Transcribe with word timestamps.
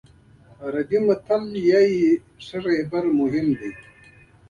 عربي 0.63 0.99
متل 1.07 1.43
وایي 1.67 2.01
ښه 2.45 2.57
رهبري 2.65 3.11
مهم 3.19 3.47
ده. 3.59 3.69